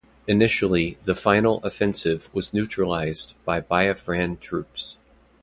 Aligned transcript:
Initially 0.25 0.97
the 1.03 1.13
final 1.13 1.63
offensive 1.63 2.27
was 2.33 2.55
neutralised 2.55 3.35
by 3.45 3.61
Biafran 3.61 4.39
troops. 4.39 4.97